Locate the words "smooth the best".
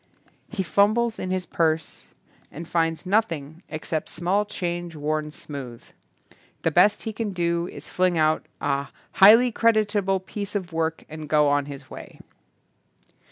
5.29-7.03